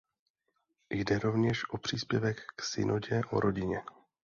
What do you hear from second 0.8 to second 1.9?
Jde rovněž o